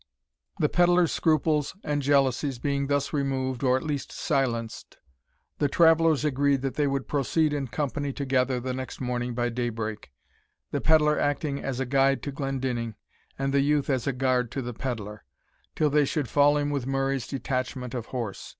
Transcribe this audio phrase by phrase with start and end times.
[0.59, 4.97] The pedlar's scruples and jealousies being thus removed, or at least silenced,
[5.59, 10.11] the travellers agreed that they would proceed in company together the next morning by daybreak,
[10.71, 12.95] the pedlar acting as a guide to Glendinning,
[13.37, 15.23] and the youth as a guard to the pedlar,
[15.75, 18.49] until they should fall in with Murray's detachment of horse.